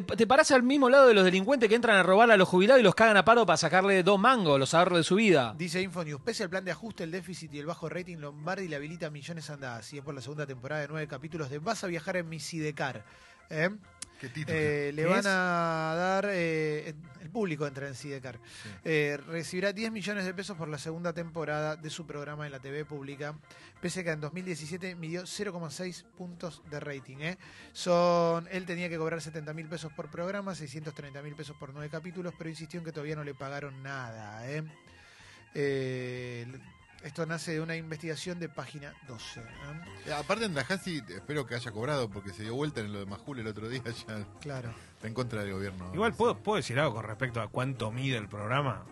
te, 0.02 0.16
te 0.16 0.26
parás 0.26 0.50
al 0.50 0.62
mismo 0.62 0.90
lado 0.90 1.08
de 1.08 1.14
los 1.14 1.24
delincuentes 1.24 1.68
que 1.68 1.74
entran 1.74 1.96
a 1.96 2.02
robarle 2.02 2.34
a 2.34 2.36
los 2.36 2.48
jubilados 2.48 2.80
y 2.80 2.82
los 2.82 2.94
cagan 2.94 3.16
a 3.16 3.24
paro 3.24 3.46
para 3.46 3.56
sacarle 3.56 4.02
dos 4.02 4.18
mangos, 4.18 4.58
los 4.58 4.74
ahorros 4.74 4.98
de 4.98 5.04
su 5.04 5.14
vida. 5.14 5.54
Dice 5.56 5.80
Infonews, 5.80 6.20
pese 6.20 6.42
al 6.42 6.50
plan 6.50 6.64
de 6.64 6.70
ajuste, 6.70 7.04
el 7.04 7.10
déficit 7.10 7.54
y 7.54 7.58
el 7.58 7.66
bajo 7.66 7.88
rating, 7.88 8.18
Lombardi 8.18 8.68
le 8.68 8.76
habilita 8.76 9.10
millones 9.10 9.48
andadas. 9.48 9.92
Y 9.92 9.98
es 9.98 10.04
por 10.04 10.14
la 10.14 10.20
segunda 10.20 10.46
temporada 10.46 10.82
de 10.82 10.88
nueve 10.88 11.06
capítulos 11.08 11.48
de 11.48 11.58
Vas 11.58 11.82
a 11.84 11.86
viajar 11.86 12.16
en 12.16 12.28
mi 12.28 12.40
Sidecar. 12.40 13.04
¿Eh? 13.48 13.70
¿Qué 14.20 14.28
título? 14.30 14.56
Eh, 14.58 14.92
le 14.94 15.02
¿Qué 15.02 15.08
van 15.08 15.18
es? 15.20 15.26
a 15.26 15.94
dar, 15.96 16.26
eh, 16.30 16.94
el 17.20 17.30
público 17.30 17.66
entra 17.66 17.86
en 17.86 17.94
Sidecar, 17.94 18.38
Eh, 18.82 19.18
recibirá 19.26 19.72
10 19.74 19.92
millones 19.92 20.24
de 20.24 20.32
pesos 20.32 20.56
por 20.56 20.68
la 20.68 20.78
segunda 20.78 21.12
temporada 21.12 21.76
de 21.76 21.90
su 21.90 22.06
programa 22.06 22.46
en 22.46 22.52
la 22.52 22.58
TV 22.58 22.86
pública, 22.86 23.38
pese 23.82 24.00
a 24.00 24.04
que 24.04 24.10
en 24.10 24.20
2017 24.20 24.94
midió 24.94 25.26
0,6 25.26 26.04
puntos 26.16 26.62
de 26.70 26.80
rating. 26.80 27.18
Son, 27.72 28.48
él 28.50 28.64
tenía 28.64 28.88
que 28.88 28.96
cobrar 28.96 29.20
70 29.20 29.52
mil 29.52 29.68
pesos 29.68 29.92
por 29.92 30.10
programa, 30.10 30.54
630 30.54 31.20
mil 31.22 31.34
pesos 31.34 31.54
por 31.58 31.74
nueve 31.74 31.90
capítulos, 31.90 32.32
pero 32.38 32.48
insistió 32.48 32.78
en 32.80 32.86
que 32.86 32.92
todavía 32.92 33.16
no 33.16 33.24
le 33.24 33.34
pagaron 33.34 33.82
nada. 33.82 34.50
¿eh? 34.50 34.62
Eh, 35.54 36.46
esto 37.06 37.24
nace 37.24 37.52
de 37.52 37.60
una 37.60 37.76
investigación 37.76 38.38
de 38.38 38.48
página 38.48 38.92
12. 39.08 39.40
¿eh? 39.40 39.44
Eh, 40.06 40.12
Aparte 40.12 40.44
en 40.44 40.54
Tallahassee, 40.54 41.02
espero 41.08 41.46
que 41.46 41.54
haya 41.54 41.70
cobrado 41.70 42.10
porque 42.10 42.30
se 42.30 42.42
dio 42.42 42.54
vuelta 42.54 42.80
en 42.80 42.92
lo 42.92 42.98
de 42.98 43.06
Majul 43.06 43.38
el 43.38 43.46
otro 43.46 43.68
día, 43.68 43.82
ya 43.84 44.26
Claro. 44.40 44.70
está 44.94 45.06
en 45.06 45.14
contra 45.14 45.42
del 45.42 45.52
gobierno. 45.52 45.90
Igual, 45.94 46.14
¿puedo, 46.14 46.36
¿puedo 46.38 46.56
decir 46.56 46.78
algo 46.80 46.94
con 46.96 47.04
respecto 47.04 47.40
a 47.40 47.48
cuánto 47.48 47.90
mide 47.92 48.16
el 48.18 48.28
programa? 48.28 48.84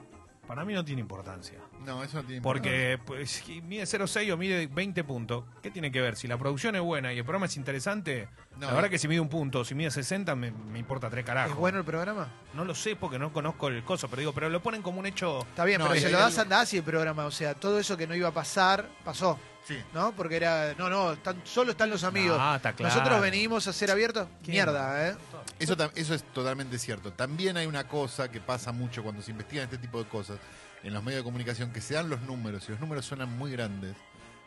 Para 0.46 0.64
mí 0.64 0.73
no 0.75 0.85
tiene 0.85 1.00
importancia. 1.00 1.58
No, 1.85 2.02
eso 2.02 2.19
no 2.19 2.25
tiene 2.26 2.41
Porque 2.43 2.99
pues, 3.05 3.31
si 3.31 3.61
mide 3.62 3.85
0,6 3.85 4.32
o 4.32 4.37
mide 4.37 4.67
20 4.67 5.05
puntos. 5.05 5.44
¿Qué 5.63 5.70
tiene 5.70 5.91
que 5.91 6.01
ver? 6.01 6.17
Si 6.17 6.27
la 6.29 6.36
producción 6.39 6.74
es 6.77 6.82
buena 6.82 7.13
y 7.13 7.19
el 7.19 7.24
programa 7.24 7.46
es 7.46 7.56
interesante, 7.56 8.29
No, 8.58 8.67
la 8.67 8.72
verdad 8.74 8.86
eh. 8.86 8.91
que 8.91 8.98
si 8.98 9.08
mide 9.08 9.20
un 9.20 9.29
punto 9.29 9.60
o 9.60 9.65
si 9.65 9.74
mide 9.74 9.91
60 9.91 10.34
me, 10.34 10.51
me 10.51 10.79
importa 10.79 11.08
tres 11.10 11.24
carajos. 11.24 11.53
¿Es 11.53 11.58
bueno 11.58 11.79
el 11.79 11.84
programa? 11.84 12.29
No 12.55 12.65
lo 12.65 12.74
sé 12.74 12.96
porque 12.96 13.19
no 13.19 13.32
conozco 13.32 13.69
el 13.69 13.82
coso, 13.84 14.08
pero 14.08 14.20
digo, 14.20 14.32
pero 14.32 14.48
lo 14.48 14.63
ponen 14.63 14.82
como 14.82 15.01
un 15.01 15.06
hecho... 15.06 15.41
Está 15.41 15.65
bien, 15.65 15.79
No, 15.81 15.86
pero 15.86 15.96
y 15.98 16.01
se 16.03 16.10
lo 16.10 16.19
das 16.19 16.39
algo- 16.39 16.41
a 16.41 16.43
Andazzi 16.56 16.77
el 16.79 16.84
programa, 16.84 17.24
o 17.27 17.31
sea, 17.31 17.55
todo 17.55 17.79
eso 17.79 17.96
que 17.96 18.06
no 18.06 18.15
iba 18.15 18.29
a 18.29 18.32
pasar, 18.34 18.89
pasó. 19.05 19.39
Sí. 19.66 19.82
¿No? 19.94 20.12
Porque 20.14 20.36
era. 20.36 20.74
No, 20.76 20.90
no, 20.90 21.12
están, 21.12 21.40
solo 21.44 21.70
están 21.70 21.90
los 21.90 22.04
amigos. 22.04 22.36
Ah, 22.40 22.56
está 22.56 22.74
claro. 22.74 22.94
Nosotros 22.94 23.20
venimos 23.20 23.66
a 23.66 23.72
ser 23.72 23.90
abiertos. 23.90 24.28
Mierda, 24.46 25.08
¿eh? 25.08 25.16
Eso, 25.58 25.76
eso 25.94 26.14
es 26.14 26.22
totalmente 26.32 26.78
cierto. 26.78 27.12
También 27.12 27.56
hay 27.56 27.66
una 27.66 27.88
cosa 27.88 28.30
que 28.30 28.40
pasa 28.40 28.72
mucho 28.72 29.02
cuando 29.02 29.22
se 29.22 29.30
investigan 29.30 29.64
este 29.64 29.78
tipo 29.78 30.02
de 30.02 30.08
cosas 30.08 30.38
en 30.82 30.92
los 30.92 31.02
medios 31.02 31.20
de 31.20 31.24
comunicación, 31.24 31.72
que 31.72 31.80
se 31.80 31.94
dan 31.94 32.10
los 32.10 32.20
números 32.22 32.64
y 32.68 32.72
los 32.72 32.80
números 32.80 33.06
suenan 33.06 33.36
muy 33.36 33.50
grandes. 33.52 33.96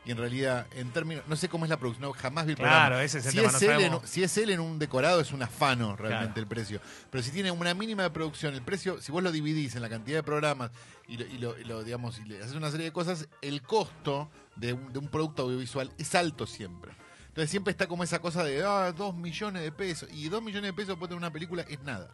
Y 0.08 0.12
en 0.12 0.18
realidad, 0.18 0.68
en 0.72 0.90
términos, 0.92 1.26
no 1.28 1.36
sé 1.36 1.50
cómo 1.50 1.66
es 1.66 1.70
la 1.70 1.76
producción, 1.76 2.08
no, 2.10 2.14
jamás 2.14 2.46
vi 2.46 2.52
el 2.54 2.58
Claro, 2.58 2.72
programa. 2.96 3.04
ese 3.04 3.18
es 3.20 3.26
el 3.26 3.32
si, 3.34 3.38
tema, 3.40 3.50
es 3.50 3.62
no 3.62 3.72
él 3.74 3.82
en, 3.82 4.08
si 4.08 4.24
es 4.24 4.38
él 4.38 4.50
en 4.52 4.62
un 4.62 4.80
decorado, 4.80 5.20
es 5.20 5.34
un 5.34 5.44
afano 5.44 5.98
realmente 5.98 6.36
Claro. 6.36 6.40
el 6.42 6.48
precio. 6.48 6.80
Pero 7.12 7.22
si 7.22 7.32
tiene 7.32 7.52
una 7.52 7.74
mínima 7.74 8.04
de 8.04 8.10
producción, 8.12 8.54
el 8.54 8.62
precio, 8.62 9.02
si 9.02 9.12
vos 9.12 9.22
lo 9.22 9.34
dividís 9.34 9.76
en 9.76 9.82
la 9.82 9.90
cantidad 9.90 10.20
de 10.20 10.24
programas 10.24 10.72
y 11.10 11.18
lo, 11.18 11.26
y 11.26 11.38
lo- 11.40 11.60
y 11.60 11.64
lo, 11.66 11.84
digamos, 11.84 12.20
y 12.20 12.24
le 12.24 12.40
haces 12.42 12.56
una 12.56 12.72
serie 12.72 12.86
de 12.86 12.94
cosas, 12.94 13.28
el 13.42 13.62
costo 13.64 14.30
de 14.56 14.72
un, 14.72 14.94
de 14.94 15.00
un 15.00 15.10
producto 15.10 15.42
audiovisual 15.44 15.92
es 15.98 16.16
alto 16.16 16.48
siempre. 16.48 16.94
Entonces 17.28 17.52
siempre 17.52 17.72
está 17.72 17.86
como 17.88 18.04
esa 18.06 18.20
cosa 18.20 18.46
de, 18.46 18.64
ah, 18.64 18.94
dos 18.94 19.14
millones 19.14 19.62
de 19.62 19.74
pesos. 19.74 20.08
Y 20.14 20.30
dos 20.30 20.42
millones 20.42 20.70
de 20.70 20.74
pesos 20.74 20.96
puede 20.98 21.10
tener 21.10 21.18
una 21.18 21.34
película, 21.34 21.64
es 21.68 21.82
nada. 21.84 22.10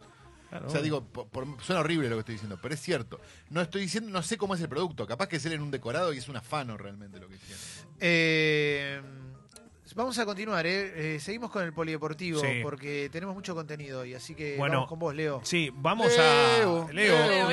Claro. 0.54 0.68
O 0.68 0.70
sea, 0.70 0.82
digo, 0.82 1.02
por- 1.04 1.26
por- 1.28 1.60
suena 1.64 1.80
horrible 1.80 2.08
lo 2.08 2.14
que 2.14 2.20
estoy 2.20 2.34
diciendo, 2.36 2.58
pero 2.62 2.74
es 2.74 2.80
cierto. 2.80 3.20
No 3.50 3.60
estoy 3.60 3.82
diciendo, 3.82 4.08
no 4.10 4.22
sé 4.22 4.36
cómo 4.38 4.54
es 4.54 4.60
el 4.60 4.68
producto. 4.68 5.04
Capaz 5.04 5.26
que 5.26 5.36
es 5.36 5.46
él 5.46 5.52
en 5.54 5.62
un 5.62 5.72
decorado 5.72 6.12
y 6.14 6.18
es 6.18 6.28
un 6.28 6.36
afano 6.36 6.76
realmente 6.76 7.18
lo 7.18 7.28
que 7.28 7.34
hicieron. 7.34 7.60
Eh, 7.98 9.00
pues 9.84 9.94
vamos 9.96 10.18
a 10.18 10.24
continuar, 10.24 10.66
¿eh? 10.66 11.16
¿eh? 11.16 11.20
Seguimos 11.20 11.50
con 11.50 11.62
el 11.62 11.74
polideportivo 11.74 12.40
porque 12.62 13.10
tenemos 13.12 13.34
mucho 13.34 13.54
contenido 13.54 14.00
hoy, 14.00 14.14
así 14.14 14.34
que 14.34 14.56
bueno, 14.56 14.76
vamos 14.76 14.88
con 14.88 14.98
vos, 14.98 15.14
Leo. 15.14 15.42
Sí, 15.44 15.70
vamos 15.74 16.10
Leo, 16.16 16.88
a 16.88 16.92
Leo, 16.94 17.50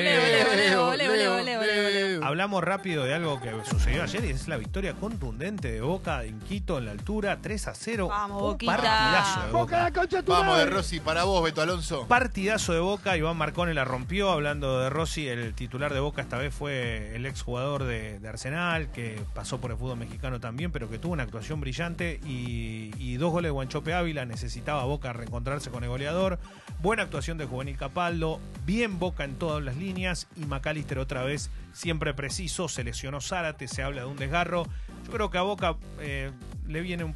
Leo, 0.96 2.24
Hablamos 2.24 2.64
rápido 2.64 3.04
de 3.04 3.12
algo 3.12 3.38
que 3.38 3.52
sucedió 3.68 4.02
ayer 4.02 4.24
y 4.24 4.30
es 4.30 4.48
la 4.48 4.56
victoria 4.56 4.94
contundente 4.94 5.70
de 5.70 5.82
Boca 5.82 6.24
en 6.24 6.40
Quito 6.40 6.78
en 6.78 6.86
la 6.86 6.92
altura 6.92 7.38
3 7.42 7.68
a 7.68 7.74
0. 7.74 8.08
Vamos, 8.08 8.42
oh, 8.42 8.52
Un 8.52 8.56
partidazo 8.56 9.42
de 9.42 9.52
Boca. 9.52 9.92
Vamos 10.26 10.56
de 10.56 10.66
Rossi 10.66 11.00
para 11.00 11.24
vos, 11.24 11.44
Beto 11.44 11.60
Alonso. 11.60 12.08
Partidazo 12.08 12.72
de 12.72 12.80
Boca, 12.80 13.14
Iván 13.14 13.36
Marcone 13.36 13.74
la 13.74 13.84
rompió 13.84 14.30
hablando 14.30 14.80
de 14.80 14.88
Rossi, 14.88 15.28
el 15.28 15.52
titular 15.52 15.92
de 15.92 16.00
Boca 16.00 16.22
esta 16.22 16.38
vez 16.38 16.54
fue 16.54 17.14
el 17.14 17.26
exjugador 17.26 17.84
de, 17.84 18.20
de 18.20 18.28
Arsenal 18.28 18.90
que 18.90 19.20
pasó 19.34 19.60
por 19.60 19.70
el 19.70 19.76
fútbol 19.76 19.98
mexicano 19.98 20.40
también, 20.40 20.72
pero 20.72 20.88
que 20.88 20.98
tuvo 20.98 21.12
una 21.12 21.24
actuación 21.24 21.60
brillante 21.60 22.21
y, 22.24 22.90
y 22.98 23.16
dos 23.16 23.32
goles 23.32 23.48
de 23.48 23.52
Guanchope 23.52 23.94
Ávila. 23.94 24.24
Necesitaba 24.24 24.84
Boca 24.84 25.12
reencontrarse 25.12 25.70
con 25.70 25.84
el 25.84 25.90
goleador. 25.90 26.38
Buena 26.80 27.04
actuación 27.04 27.38
de 27.38 27.44
Juvenil 27.46 27.76
Capaldo, 27.76 28.40
bien 28.66 28.98
Boca 28.98 29.24
en 29.24 29.36
todas 29.36 29.62
las 29.62 29.76
líneas 29.76 30.26
y 30.36 30.46
McAllister 30.46 30.98
otra 30.98 31.22
vez 31.22 31.50
siempre 31.72 32.14
preciso. 32.14 32.68
Se 32.68 32.84
lesionó 32.84 33.20
Zárate, 33.20 33.68
se 33.68 33.82
habla 33.82 34.02
de 34.02 34.08
un 34.08 34.16
desgarro. 34.16 34.64
Yo 35.04 35.12
creo 35.12 35.30
que 35.30 35.38
a 35.38 35.42
Boca 35.42 35.76
eh, 36.00 36.32
le 36.66 36.80
viene 36.80 37.14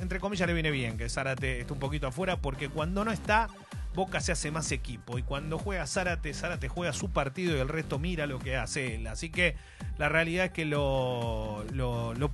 entre 0.00 0.20
comillas 0.20 0.46
le 0.46 0.54
viene 0.54 0.70
bien 0.70 0.98
que 0.98 1.08
Zárate 1.08 1.60
esté 1.60 1.72
un 1.72 1.78
poquito 1.78 2.06
afuera 2.06 2.36
porque 2.36 2.68
cuando 2.68 3.04
no 3.04 3.10
está 3.10 3.48
Boca 3.96 4.20
se 4.20 4.30
hace 4.30 4.50
más 4.50 4.70
equipo 4.72 5.18
y 5.18 5.22
cuando 5.22 5.58
juega 5.58 5.86
Zárate, 5.86 6.34
Zárate 6.34 6.68
juega 6.68 6.92
su 6.92 7.10
partido 7.10 7.56
y 7.56 7.60
el 7.60 7.68
resto 7.68 7.98
mira 7.98 8.26
lo 8.26 8.38
que 8.38 8.56
hace 8.56 8.94
él. 8.94 9.06
Así 9.06 9.30
que 9.30 9.56
la 9.98 10.10
realidad 10.10 10.44
es 10.44 10.50
que 10.52 10.66
lo, 10.66 11.64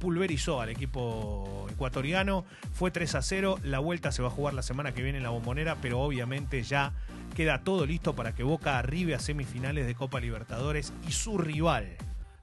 pulverizó 0.01 0.61
al 0.61 0.71
equipo 0.71 1.69
ecuatoriano. 1.71 2.45
Fue 2.73 2.91
3 2.91 3.15
a 3.15 3.23
0. 3.23 3.59
La 3.63 3.79
vuelta 3.79 4.11
se 4.11 4.23
va 4.23 4.29
a 4.29 4.33
jugar 4.33 4.55
la 4.55 4.63
semana 4.63 4.93
que 4.93 5.03
viene 5.03 5.19
en 5.19 5.25
la 5.25 5.31
bombonera, 5.31 5.77
pero 5.81 6.01
obviamente 6.01 6.65
ya 6.65 6.93
queda 7.37 7.63
todo 7.63 7.87
listo 7.87 8.15
para 8.15 8.35
que 8.35 8.43
Boca 8.43 8.79
arribe 8.79 9.15
a 9.15 9.21
semifinales 9.21 9.87
de 9.87 9.95
Copa 9.95 10.19
Libertadores 10.19 10.93
y 11.09 11.13
su 11.13 11.39
rival 11.39 11.97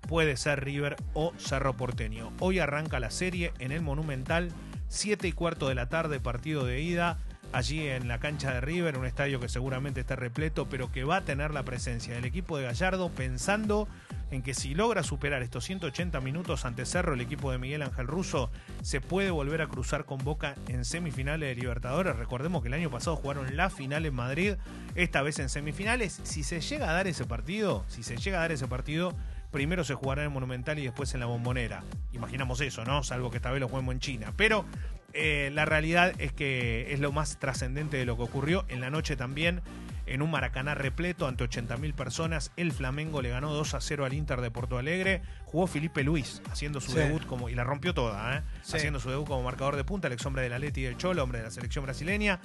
puede 0.07 0.37
ser 0.37 0.63
River 0.63 0.95
o 1.13 1.33
Cerro 1.37 1.75
Porteño. 1.75 2.31
Hoy 2.39 2.59
arranca 2.59 2.99
la 2.99 3.11
serie 3.11 3.51
en 3.59 3.71
el 3.71 3.81
Monumental, 3.81 4.51
7 4.87 5.27
y 5.27 5.33
cuarto 5.33 5.67
de 5.67 5.75
la 5.75 5.89
tarde, 5.89 6.19
partido 6.19 6.65
de 6.65 6.81
ida. 6.81 7.19
Allí 7.51 7.87
en 7.87 8.07
la 8.07 8.19
cancha 8.19 8.53
de 8.53 8.61
River, 8.61 8.97
un 8.97 9.07
estadio 9.07 9.39
que 9.39 9.49
seguramente 9.49 10.01
está 10.01 10.15
repleto, 10.15 10.69
pero 10.69 10.91
que 10.91 11.03
va 11.03 11.17
a 11.17 11.21
tener 11.21 11.51
la 11.51 11.63
presencia 11.63 12.13
del 12.13 12.25
equipo 12.25 12.57
de 12.57 12.65
Gallardo, 12.65 13.09
pensando 13.09 13.87
en 14.29 14.43
que 14.43 14.53
si 14.53 14.75
logra 14.75 15.01
superar 15.01 15.41
estos 15.41 15.65
180 15.65 16.21
minutos 16.21 16.65
ante 16.65 16.85
Cerro, 16.85 17.15
el 17.15 17.21
equipo 17.21 17.51
de 17.51 17.57
Miguel 17.57 17.81
Ángel 17.81 18.05
Russo 18.05 18.51
se 18.83 19.01
puede 19.01 19.31
volver 19.31 19.63
a 19.63 19.67
cruzar 19.67 20.05
con 20.05 20.19
Boca 20.19 20.53
en 20.67 20.85
semifinales 20.85 21.49
de 21.49 21.55
Libertadores. 21.59 22.15
Recordemos 22.15 22.61
que 22.61 22.67
el 22.67 22.75
año 22.75 22.91
pasado 22.91 23.15
jugaron 23.15 23.57
la 23.57 23.71
final 23.71 24.05
en 24.05 24.13
Madrid, 24.13 24.53
esta 24.93 25.23
vez 25.23 25.39
en 25.39 25.49
semifinales. 25.49 26.19
Si 26.21 26.43
se 26.43 26.61
llega 26.61 26.91
a 26.91 26.93
dar 26.93 27.07
ese 27.07 27.25
partido, 27.25 27.83
si 27.87 28.03
se 28.03 28.17
llega 28.17 28.37
a 28.37 28.41
dar 28.41 28.51
ese 28.51 28.67
partido, 28.67 29.15
primero 29.51 29.83
se 29.83 29.95
jugará 29.95 30.21
en 30.21 30.27
el 30.27 30.33
Monumental 30.33 30.77
y 30.77 30.83
después 30.83 31.15
en 31.15 31.19
la 31.19 31.25
Bombonera. 31.25 31.83
Imaginamos 32.13 32.61
eso, 32.61 32.85
¿no? 32.85 33.01
Salvo 33.01 33.31
que 33.31 33.37
esta 33.37 33.49
vez 33.49 33.59
lo 33.59 33.69
juguemos 33.69 33.93
en 33.93 33.99
China. 33.99 34.33
Pero 34.37 34.65
eh, 35.13 35.49
la 35.53 35.65
realidad 35.65 36.13
es 36.19 36.31
que 36.33 36.93
es 36.93 36.99
lo 36.99 37.11
más 37.11 37.37
trascendente 37.39 37.97
de 37.97 38.05
lo 38.05 38.15
que 38.17 38.23
ocurrió. 38.23 38.65
En 38.69 38.81
la 38.81 38.89
noche 38.89 39.15
también, 39.15 39.61
en 40.05 40.21
un 40.21 40.31
Maracaná 40.31 40.75
repleto 40.75 41.27
ante 41.27 41.43
80.000 41.43 41.93
personas, 41.93 42.51
el 42.57 42.71
Flamengo 42.71 43.21
le 43.21 43.29
ganó 43.29 43.53
2 43.53 43.73
a 43.75 43.81
0 43.81 44.05
al 44.05 44.13
Inter 44.13 44.41
de 44.41 44.49
Porto 44.51 44.77
Alegre. 44.77 45.21
Jugó 45.45 45.67
Felipe 45.67 46.03
Luis 46.03 46.41
haciendo 46.51 46.81
su 46.81 46.91
Sí. 46.91 46.97
debut 46.99 47.25
como 47.25 47.49
y 47.49 47.55
la 47.55 47.63
rompió 47.63 47.93
toda, 47.93 48.37
¿eh? 48.37 48.41
Sí. 48.63 48.77
haciendo 48.77 48.99
su 48.99 49.09
debut 49.09 49.27
como 49.27 49.43
marcador 49.43 49.75
de 49.75 49.83
punta, 49.83 50.07
el 50.07 50.13
ex 50.13 50.25
hombre 50.25 50.41
del 50.43 50.53
Atleti 50.53 50.81
y 50.81 50.83
del 50.83 50.97
Cholo, 50.97 51.23
hombre 51.23 51.39
de 51.39 51.45
la 51.45 51.51
selección 51.51 51.85
brasileña. 51.85 52.39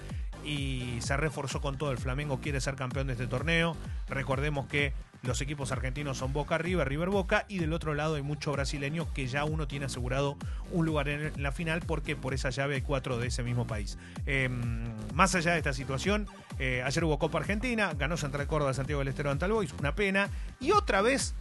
Y 0.45 0.99
se 1.01 1.17
reforzó 1.17 1.61
con 1.61 1.79
todo. 1.79 1.91
El 1.91 1.99
Flamengo 1.99 2.41
quiere 2.41 2.61
ser 2.61 2.75
campeón 2.77 3.07
de 3.07 3.15
este 3.15 3.27
torneo. 3.27 3.77
Recordemos 4.09 4.67
que 4.67 4.93
los 5.25 5.41
equipos 5.41 5.73
argentinos 5.73 6.19
son 6.19 6.33
Boca 6.33 6.59
River, 6.59 6.89
River 6.89 7.11
Boca, 7.11 7.45
y 7.49 7.59
del 7.59 7.73
otro 7.73 7.95
lado 7.95 8.17
hay 8.17 8.23
muchos 8.23 8.55
brasileños 8.55 9.09
que 9.09 9.27
ya 9.27 9.45
uno 9.45 9.67
tiene 9.67 9.87
asegurado 9.87 10.37
un 10.71 10.87
lugar 10.87 11.09
en 11.09 11.43
la 11.43 11.53
final 11.53 11.81
porque 11.87 12.17
por 12.17 12.35
esa 12.35 12.51
llave 12.51 12.77
hay 12.77 12.83
cuatro 12.83 13.19
de 13.19 13.29
ese 13.29 13.43
mismo 13.43 13.67
país. 13.67 13.99
Eh, 14.27 14.49
más 15.15 15.35
allá 15.35 15.53
de 15.53 15.59
esta 15.59 15.73
situación, 15.73 16.27
eh, 16.59 16.83
ayer 16.85 17.05
hubo 17.05 17.19
Copa 17.19 17.39
Argentina, 17.39 17.93
ganó 17.97 18.17
Central 18.17 18.47
Córdoba, 18.47 18.75
Santiago 18.75 19.01
del 19.01 19.09
Estero 19.09 19.31
ante 19.31 19.47
Boys, 19.47 19.73
una 19.79 19.95
pena, 19.95 20.29
y 20.61 20.73
otra 20.73 21.03
vez 21.03 21.35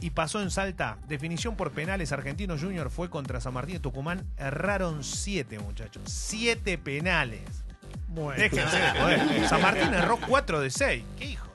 y 0.00 0.10
pasó 0.10 0.40
en 0.40 0.50
Salta. 0.50 0.98
Definición 1.08 1.56
por 1.56 1.72
penales. 1.72 2.12
Argentino 2.12 2.56
Junior 2.58 2.90
fue 2.90 3.10
contra 3.10 3.40
San 3.40 3.54
Martín 3.54 3.74
de 3.74 3.80
Tucumán. 3.80 4.26
Erraron 4.36 5.02
siete, 5.02 5.58
muchachos. 5.58 6.02
Siete 6.06 6.78
penales. 6.78 7.64
Bueno. 8.08 8.40
Déjense 8.40 8.76
de 8.76 8.90
joder. 8.90 9.48
San 9.48 9.62
Martín 9.62 9.92
erró 9.94 10.18
4 10.28 10.60
de 10.60 10.70
6. 10.70 11.04
¿Qué 11.18 11.24
hijo? 11.24 11.47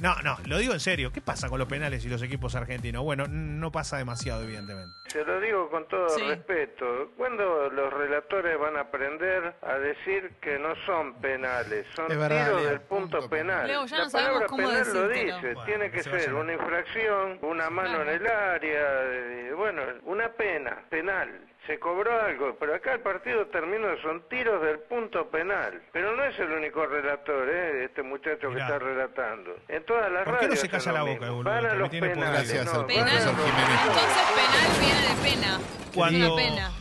No, 0.00 0.14
no, 0.22 0.38
lo 0.46 0.58
digo 0.58 0.72
en 0.72 0.80
serio. 0.80 1.12
¿Qué 1.12 1.20
pasa 1.20 1.48
con 1.48 1.58
los 1.58 1.68
penales 1.68 2.04
y 2.04 2.08
los 2.08 2.22
equipos 2.22 2.54
argentinos? 2.54 3.02
Bueno, 3.02 3.26
no 3.28 3.70
pasa 3.70 3.98
demasiado, 3.98 4.42
evidentemente. 4.44 4.94
Se 5.08 5.24
lo 5.24 5.38
digo 5.40 5.68
con 5.70 5.86
todo 5.88 6.08
Sí. 6.08 6.22
respeto. 6.26 7.10
¿Cuándo 7.16 7.68
los 7.70 7.92
relatores 7.92 8.58
van 8.58 8.76
a 8.76 8.80
aprender 8.80 9.54
a 9.62 9.74
decir 9.78 10.32
que 10.40 10.58
no 10.58 10.74
son 10.86 11.14
penales? 11.20 11.86
Son 11.94 12.08
verdad, 12.08 12.46
tiros 12.46 12.62
Leo. 12.62 12.70
del 12.70 12.80
punto 12.82 13.18
Punto 13.18 13.28
penal. 13.30 13.66
Leo, 13.66 13.86
ya 13.86 13.98
La 13.98 14.04
no 14.04 14.10
palabra 14.10 14.46
cómo 14.46 14.68
penal 14.68 14.92
lo 14.94 15.08
decírtelo. 15.08 15.34
dice. 15.36 15.54
Bueno, 15.54 15.64
Tiene 15.66 15.90
que 15.90 16.02
se 16.02 16.20
ser 16.20 16.34
una 16.34 16.52
infracción, 16.54 17.38
una 17.42 17.70
mano 17.70 17.96
Claro. 17.96 18.02
en 18.02 18.08
el 18.22 18.26
área, 18.26 19.02
eh, 19.04 19.52
bueno, 19.54 19.82
una 20.04 20.28
pena 20.32 20.78
penal. 20.88 21.40
Se 21.70 21.78
cobró 21.78 22.10
algo, 22.20 22.56
pero 22.58 22.74
acá 22.74 22.94
el 22.94 23.00
partido 23.00 23.46
terminó, 23.46 23.86
son 24.02 24.28
tiros 24.28 24.60
del 24.60 24.80
punto 24.80 25.30
penal. 25.30 25.80
Pero 25.92 26.16
no 26.16 26.24
es 26.24 26.36
el 26.40 26.50
único 26.50 26.84
relator, 26.84 27.48
¿eh? 27.48 27.84
este 27.84 28.02
muchacho 28.02 28.48
Mirá. 28.50 28.66
que 28.66 28.72
está 28.72 28.78
relatando. 28.80 29.50
En 29.68 29.86
todas 29.86 30.10
las 30.10 30.24
¿Por 30.24 30.38
qué 30.40 30.48
no 30.48 30.56
se 30.56 30.68
calla 30.68 30.90
la 30.90 31.02
boca, 31.04 31.30
boludo? 31.30 31.44
Van 31.44 31.64
a 31.66 31.68
Que 31.68 31.74
me 31.76 31.80
los 31.80 31.90
tiene 31.90 32.08
penales, 32.10 32.52
Gracias 32.52 32.64
no, 32.66 32.72
al 32.72 32.76
van 32.78 32.84
a 32.84 32.88
Penal. 32.88 33.06
profesor 33.06 33.34
los- 33.36 33.46
Jiménez. 33.46 33.80
Entonces 33.86 34.22
penal 34.34 34.80
viene 34.80 35.00
de 35.00 35.30
pena. 35.30 35.60
Cuando- 35.94 36.34
Una 36.34 36.42
pena. 36.42 36.72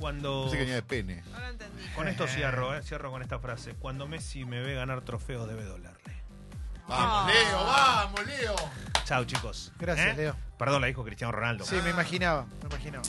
Cuando... 0.00 0.40
Pensé 0.42 0.56
que 0.56 0.62
venía 0.62 0.74
de 0.74 0.82
pene. 0.82 1.22
Ahora 1.34 1.48
entendí. 1.50 1.88
Con 1.94 2.08
esto 2.08 2.26
cierro, 2.26 2.74
eh, 2.74 2.82
cierro 2.82 3.10
con 3.12 3.22
esta 3.22 3.38
frase. 3.38 3.74
Cuando 3.78 4.08
Messi 4.08 4.44
me 4.44 4.60
ve 4.60 4.74
ganar 4.74 5.02
trofeos 5.02 5.46
debe 5.48 5.62
dolerle. 5.62 5.96
Vamos, 6.88 7.06
Ah. 7.22 7.30
Leo, 7.32 7.64
vamos, 7.66 8.26
Leo. 8.26 8.54
Chao, 9.04 9.24
chicos. 9.24 9.72
Gracias, 9.78 10.08
¿Eh? 10.08 10.14
Leo. 10.16 10.36
Perdón, 10.58 10.80
la 10.80 10.88
dijo 10.88 11.04
Cristiano 11.04 11.30
Ronaldo. 11.32 11.64
Sí, 11.64 11.76
me 11.84 11.90
imaginaba, 11.90 12.46
me 12.62 12.68
imaginaba. 12.68 13.04